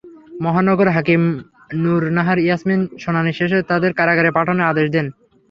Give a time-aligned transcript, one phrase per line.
[0.41, 1.21] মহানগর হাকিম
[1.81, 5.07] নুর নাহার ইয়াসমিন শুনানি শেষে তাঁদের কারাগারে পাঠানোর আদেশ দেন।